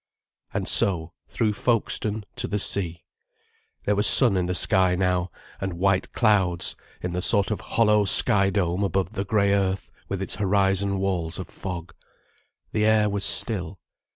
And 0.51 0.67
so, 0.67 1.13
through 1.29 1.53
Folkestone 1.53 2.23
to 2.37 2.47
the 2.47 2.57
sea. 2.57 3.03
There 3.85 3.95
was 3.95 4.07
sun 4.07 4.35
in 4.35 4.47
the 4.47 4.55
sky 4.55 4.95
now, 4.95 5.29
and 5.59 5.73
white 5.77 6.11
clouds, 6.11 6.75
in 7.03 7.13
the 7.13 7.21
sort 7.21 7.51
of 7.51 7.61
hollow 7.61 8.05
sky 8.05 8.49
dome 8.49 8.83
above 8.83 9.11
the 9.13 9.25
grey 9.25 9.53
earth 9.53 9.91
with 10.09 10.19
its 10.19 10.37
horizon 10.37 10.97
walls 10.97 11.37
of 11.37 11.49
fog. 11.49 11.93
The 12.71 12.83
air 12.83 13.09
was 13.11 13.23
still. 13.23 13.79